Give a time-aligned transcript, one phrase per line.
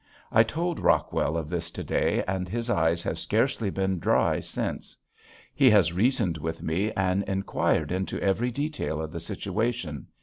[0.31, 4.97] I told Rockwell of this to day and his eyes have scarcely been dry since.
[5.53, 10.07] He has reasoned with me and inquired into every detail of the situation.